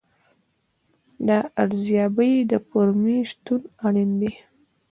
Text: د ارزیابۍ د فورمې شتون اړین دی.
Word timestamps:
د 1.27 1.29
ارزیابۍ 1.61 2.33
د 2.51 2.53
فورمې 2.67 3.17
شتون 3.29 3.61
اړین 3.85 4.11
دی. 4.21 4.31